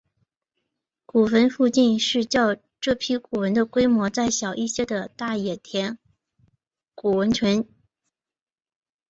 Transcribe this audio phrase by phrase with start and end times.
[1.05, 5.99] 古坟附近是较这批古坟的规模再小一些的大野田
[6.95, 7.69] 古坟群。